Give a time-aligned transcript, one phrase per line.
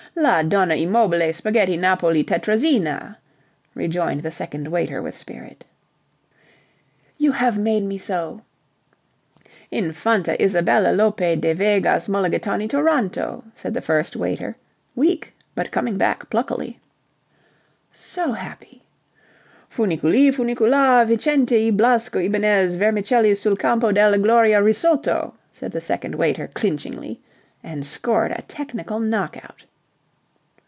[0.13, 3.15] "La Donna e mobile spaghetti napoli Tettrazina,"
[3.73, 5.63] rejoined the second waiter with spirit."...
[7.23, 8.41] you have made me so..."
[9.71, 14.57] "Infanta Isabella lope de Vegas mulligatawny Toronto," said the first waiter,
[14.97, 16.77] weak but coming back pluckily."...
[18.13, 18.83] so happy..."
[19.69, 26.15] "Funiculi funicula Vincente y Blasco Ibanez vermicelli sul campo della gloria risotto!" said the second
[26.15, 27.21] waiter clinchingly,
[27.63, 29.63] and scored a technical knockout.